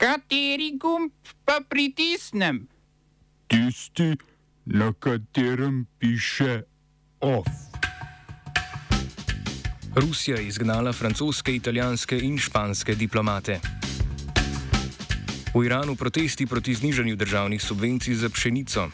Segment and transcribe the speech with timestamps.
[0.00, 1.12] Kateri gumb
[1.44, 2.64] pa pritisnem?
[3.46, 4.16] Tisti,
[4.64, 6.62] na katerem piše
[7.20, 7.46] OF.
[9.94, 13.60] Rusija je izgnala francoske, italijanske in španske diplomate.
[15.54, 18.88] V Iranu protesti proti znižanju državnih subvencij za pšenico.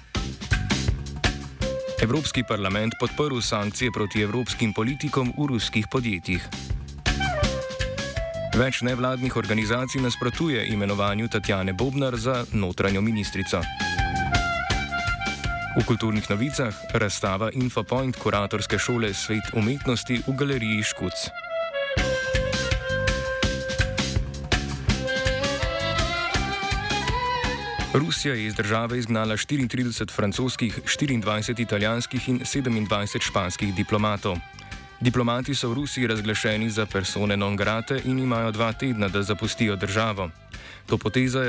[2.03, 6.76] Evropski parlament podprl sankcije proti evropskim politikom v ruskih podjetjih.
[8.57, 13.61] Več nevladnih organizacij nasprotuje imenovanju Tatjane Bobnar za notranjo ministrico.
[15.77, 21.29] V kulturnih novicah razstava Infopoint kuratorske šole Svet umetnosti v galeriji Škuc.
[27.93, 34.41] Rusija je iz države izgnala 34 francoskih, 24 italijanskih in 27 španskih diplomatov.
[35.01, 39.77] Diplomati so v Rusiji razglašeni za persone non grate in imajo dva tedna, da zapustijo
[39.77, 40.31] državo.
[40.87, 41.43] To potezo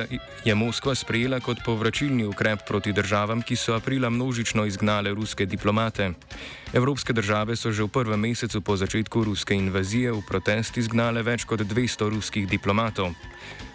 [0.45, 6.11] je Moskva sprejela kot povračilni ukrep proti državam, ki so aprila množično izgnale ruske diplomate.
[6.73, 11.45] Evropske države so že v prvem mesecu po začetku ruske invazije v protest izgnale več
[11.45, 13.13] kot 200 ruskih diplomatov.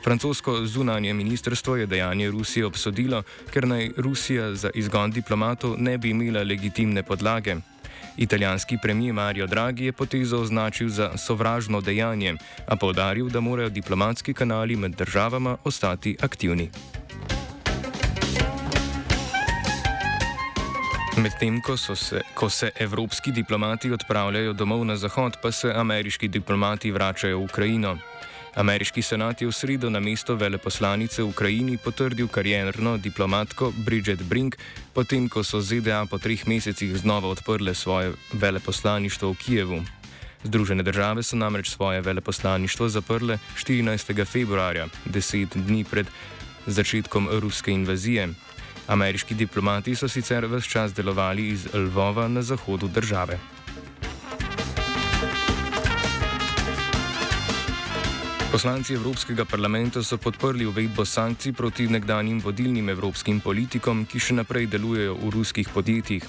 [0.05, 6.11] Francosko zunanje ministrstvo je dejanje Rusije obsodilo, ker naj Rusija za izgon diplomatov ne bi
[6.11, 7.57] imela legitimne podlage.
[8.17, 12.35] Italijanski premijer Mario Draghi je potezo označil za sovražno dejanje,
[12.67, 16.71] a povdaril, da morajo diplomatski kanali med državama ostati aktivni.
[21.17, 21.77] Medtem ko,
[22.35, 27.99] ko se evropski diplomati odpravljajo domov na zahod, pa se ameriški diplomati vračajo v Ukrajino.
[28.53, 34.59] Ameriški senat je v sredo na mesto veleposlanice v Ukrajini potrdil karjerno diplomatko Bridget Brink,
[34.93, 39.81] potem ko so ZDA po treh mesecih znova odprle svoje veleposlaništvo v Kijevu.
[40.45, 44.25] Združene države so namreč svoje veleposlaništvo zaprle 14.
[44.29, 46.07] februarja, deset dni pred
[46.67, 48.29] začetkom ruske invazije.
[48.87, 53.39] Ameriški diplomati so sicer vse čas delovali iz Lvova na zahodu države.
[58.53, 64.67] Poslanci Evropskega parlamenta so podprli uvedbo sankcij proti nekdanjim vodilnim evropskim politikom, ki še naprej
[64.75, 66.27] delujejo v ruskih podjetjih.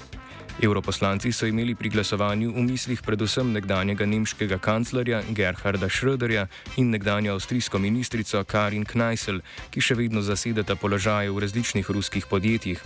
[0.64, 6.46] Evroposlanci so imeli pri glasovanju v mislih predvsem nekdanjega nemškega kanclerja Gerharda Schröderja
[6.80, 12.80] in nekdanjo avstrijsko ministrico Karin Kneisel, ki še vedno zasedata položaje v različnih ruskih podjetjih.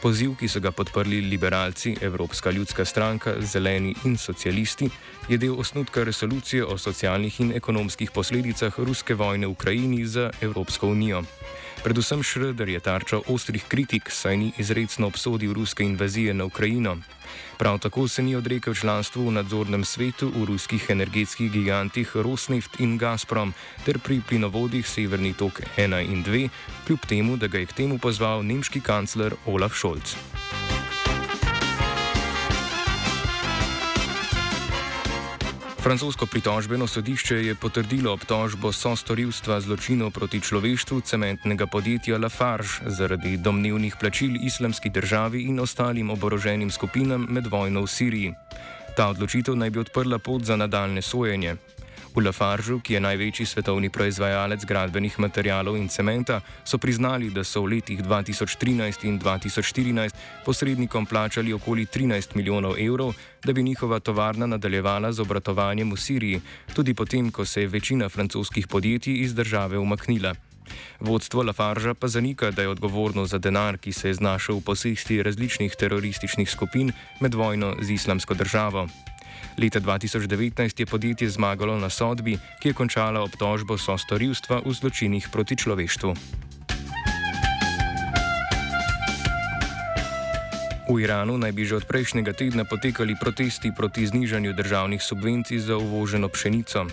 [0.00, 4.88] Poziv, ki so ga podprli liberalci, Evropska ljudska stranka, zeleni in socialisti,
[5.28, 10.88] je del osnutka resolucije o socialnih in ekonomskih posledicah ruske vojne v Ukrajini za Evropsko
[10.88, 11.20] unijo.
[11.80, 16.98] Predvsem Šreder je tarčal ostrih kritik, saj ni izredno obsodil ruske invazije na Ukrajino.
[17.58, 22.98] Prav tako se ni odrekel članstvu v nadzornem svetu v ruskih energetskih gigantih Rosneft in
[22.98, 23.54] Gazprom
[23.84, 26.48] ter pri plinovodih Severni tok 1 in 2,
[26.86, 30.16] kljub temu, da ga je k temu pozval nemški kancler Olaf Scholz.
[35.80, 43.96] Francosko pritožbeno sodišče je potrdilo obtožbo sostorilstva zločinov proti človeštvu cementnega podjetja Lafarge zaradi domnevnih
[43.96, 48.34] plačil islamski državi in ostalim oboroženim skupinam med vojno v Siriji.
[48.96, 51.56] Ta odločitev naj bi odprla pot za nadaljne sojenje.
[52.14, 57.62] V Lafargeu, ki je največji svetovni proizvajalec gradbenih materijalov in cementa, so priznali, da so
[57.62, 64.46] v letih 2013 in 2014 posrednikom plačali okoli 13 milijonov evrov, da bi njihova tovarna
[64.46, 66.40] nadaljevala z obratovanjem v Siriji,
[66.74, 70.34] tudi potem, ko se je večina francoskih podjetij iz države umaknila.
[71.00, 75.22] Vodstvo Lafargea pa zanika, da je odgovorno za denar, ki se je znašel v posesti
[75.22, 78.88] različnih terorističnih skupin med vojno z islamsko državo.
[79.58, 85.28] Leta 2019 je podjetje zmagalo na sodbi, ki je končala obtožbo so storilstva v zločinih
[85.32, 86.14] proti človeštvu.
[90.90, 95.78] V Iranu naj bi že od prejšnjega tedna potekali protesti proti znižanju državnih subvencij za
[95.78, 96.90] uvoženo pšenico.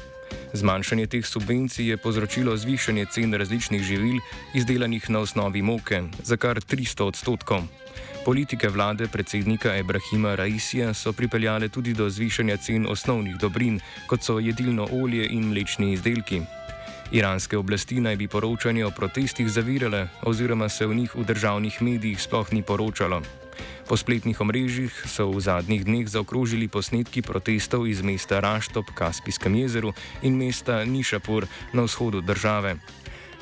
[0.54, 4.22] Zmanjšanje teh subvencij je povzročilo zvišanje cen različnih živil,
[4.54, 7.66] izdelanih na osnovi moke, za kar 300 odstotkov.
[8.28, 14.40] Politike vlade predsednika Ibrahima Raisija so pripeljale tudi do zvišanja cen osnovnih dobrin, kot so
[14.40, 16.42] jedilno olje in mlečni izdelki.
[17.12, 22.22] Iranske oblasti naj bi poročanje o protestih zavirale, oziroma se o njih v državnih medijih
[22.22, 23.22] sploh ni poročalo.
[23.88, 29.94] Po spletnih omrežjih so v zadnjih dneh zaokrožili posnetki protestov iz mesta Raštop, Kaspijskem jezeru
[30.22, 32.76] in mesta Nišapur na vzhodu države.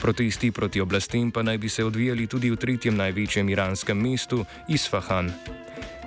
[0.01, 5.31] Protesti proti oblastem pa naj bi se odvijali tudi v tretjem največjem iranskem mestu, Isfahan.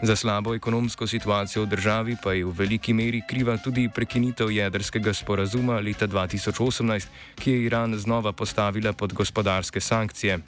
[0.03, 5.13] Za slabo ekonomsko situacijo v državi pa je v veliki meri kriva tudi prekinitev jedrskega
[5.15, 10.39] sporazuma leta 2018, ki je Iran znova postavila pod gospodarske sankcije.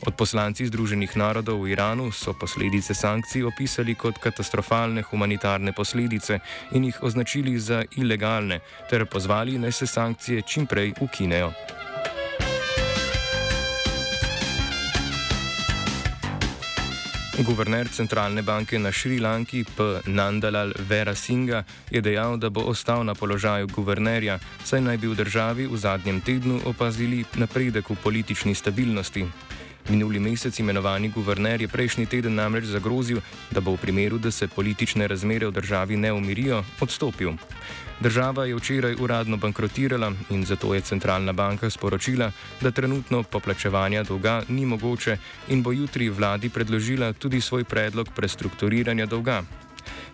[0.00, 6.40] Odposlanci Združenih narodov v Iranu so posledice sankcij opisali kot katastrofalne humanitarne posledice
[6.72, 8.60] in jih označili za ilegalne,
[8.90, 11.52] ter pozvali, naj se sankcije čimprej ukinejo.
[17.44, 20.00] Guverner centralne banke na Šrilanki P.
[20.06, 25.16] Nandalal Vera Singha je dejal, da bo ostal na položaju guvernerja, saj naj bi v
[25.16, 29.24] državi v zadnjem tednu opazili napredek v politični stabilnosti.
[29.88, 34.48] Minuli mesec imenovani guverner je prejšnji teden namreč zagrozil, da bo v primeru, da se
[34.48, 37.32] politične razmere v državi ne umirijo, odstopil.
[38.00, 44.42] Država je včeraj uradno bankrotirala in zato je centralna banka sporočila, da trenutno poplačevanja dolga
[44.48, 45.16] ni mogoče
[45.48, 49.42] in bo jutri vladi predložila tudi svoj predlog prestrukturiranja dolga.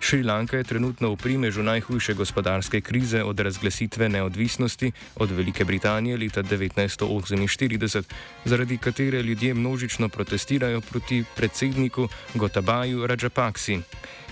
[0.01, 6.43] Šrilanka je trenutno v primežu najhujše gospodarske krize od razglasitve neodvisnosti od Velike Britanije leta
[6.43, 8.03] 1948,
[8.45, 13.81] zaradi katere ljudje množično protestirajo proti predsedniku Gotabaju Rajapaksi.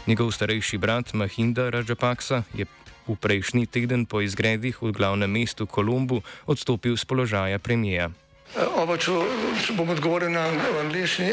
[0.06, 2.66] Njegov starejši brat Mahinda Rajapaksa je
[3.08, 8.10] v prejšnji teden po izgredih v glavnem mestu Kolumbu odstopil z položaja premijeja.
[8.76, 9.12] Oba, če,
[9.66, 10.46] če bom odgovoril na
[10.80, 11.32] angliški.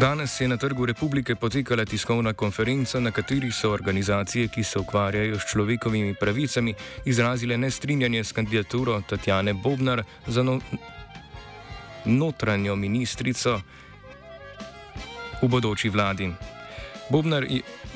[0.00, 5.38] Danes je na Trgu republike potekala tiskovna konferenca, na kateri so organizacije, ki se ukvarjajo
[5.38, 6.74] s človekovimi pravicami,
[7.04, 10.60] izrazile nestrinjanje s kandidaturo Tatjane Bobnar za no
[12.04, 13.60] notranjo ministrico
[15.42, 16.32] v bodoči vladi.
[17.10, 17.46] Bobnar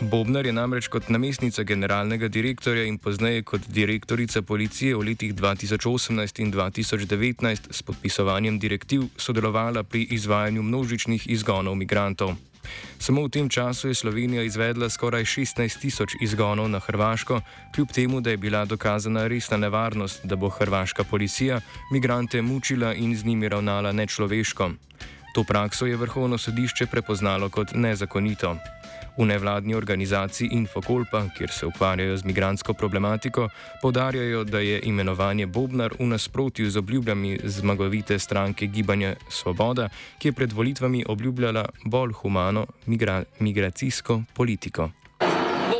[0.00, 6.40] Bobnar je namreč kot namestnica generalnega direktorja in pozneje kot direktorica policije v letih 2018
[6.42, 12.34] in 2019 s podpisovanjem direktiv sodelovala pri izvajanju množičnih izgonov migrantov.
[12.98, 17.40] Samo v tem času je Slovenija izvedla skoraj 16 tisoč izgonov na Hrvaško,
[17.74, 21.60] kljub temu, da je bila dokazana resna nevarnost, da bo hrvaška policija
[21.92, 24.70] migrante mučila in z njimi ravnala nečloveško.
[25.34, 28.56] To prakso je vrhovno sodišče prepoznalo kot nezakonito.
[29.18, 33.48] V nevladni organizaciji Infokolpa, kjer se ukvarjajo z migransko problematiko,
[33.82, 39.88] podarjajo, da je imenovanje Bobnar v nasprotju z obljubljami zmagovite stranke Gibanja Svoboda,
[40.18, 44.90] ki je pred volitvami obljubljala bolj humano migra migracijsko politiko.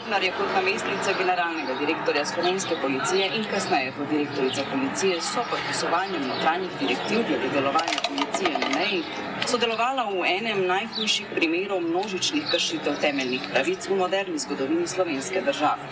[0.05, 6.27] Bobnar je kot namestnica generalnega direktorja slovenske policije in kasneje kot direktorica policije s podpisovanjem
[6.29, 9.01] notranjih direktiv glede delovanja policije na meji
[9.49, 15.89] sodelovala v enem najhujših primerov množičnih kršitev temeljnih pravic v moderni zgodovini slovenske države.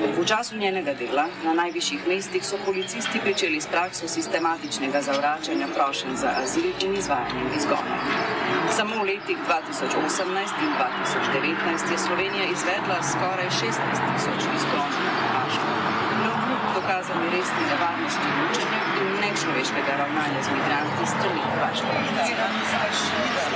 [0.00, 6.16] V času njenega dela na najvišjih mestih so policisti pričeli s prakso sistematičnega zavračanja prošenj
[6.16, 8.00] za azil in izvajanjem izgonov.
[8.76, 13.60] Samo v letih 2018 in 2019 je Slovenija izvedla skoraj 16
[14.08, 15.79] tisoč izgonov na Hrvaško.
[16.80, 21.94] Kljub dokazani resni nevarnosti mučenja in nečloveškega ravnanja z migranti strani Hrvaške.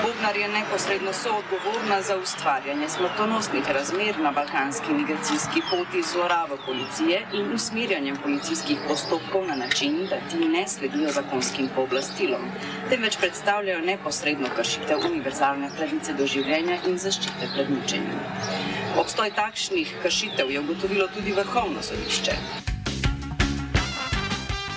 [0.03, 7.27] Bobnar je neposredno soodgovorna za ustvarjanje smrtonosnih razmer na balkanski migracijski poti z zlorabo policije
[7.33, 12.43] in usmirjanjem policijskih postopkov na način, da ti ne sledijo zakonskim pooblastilom,
[12.91, 18.21] temveč predstavljajo neposredno kršitev univerzalne pravice do življenja in zaščite pred mučenjem.
[19.01, 22.74] Obstoj takšnih kršitev je ugotovilo tudi vrhovno sodišče.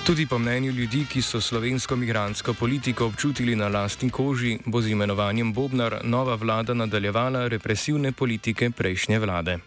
[0.08, 4.94] Tudi po mnenju ljudi, ki so slovensko migransko politiko občutili na lastni koži, bo z
[4.96, 9.58] imenovanjem Bobnar nova vlada nadaljevala represivne politike prejšnje vlade.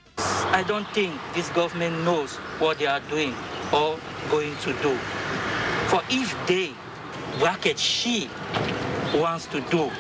[0.57, 3.35] I don't think this government knows what they are doing
[3.73, 4.97] or going to do.
[5.89, 6.73] For if they
[7.39, 8.29] bracket she
[9.21, 9.91] wants to do,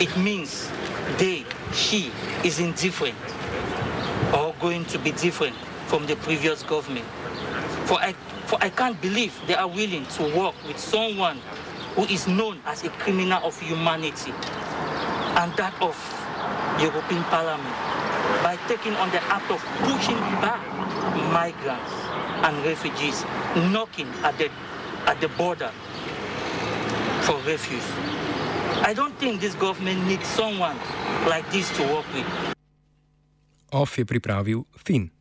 [0.00, 0.70] it means
[1.18, 2.10] they, she
[2.44, 3.20] is indifferent
[4.32, 5.56] or going to be different
[5.88, 7.04] from the previous government.
[7.86, 8.12] For I
[8.46, 11.40] For I can't believe they are willing to work with someone
[11.96, 14.32] who is known as a criminal of humanity
[15.40, 15.96] and that of
[16.78, 17.74] European Parliament
[18.42, 20.62] by taking on the act of pushing back
[21.32, 21.92] migrants
[22.44, 23.24] and refugees,
[23.72, 24.50] knocking at the,
[25.06, 25.70] at the border
[27.22, 27.82] for refuge.
[28.84, 30.76] I don't think this government needs someone
[31.28, 32.26] like this to work with.
[33.72, 35.15] OF je pripravil Fin.